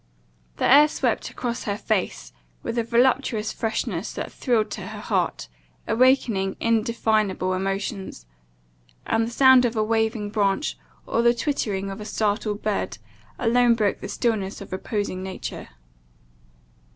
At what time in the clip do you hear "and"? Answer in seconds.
9.05-9.27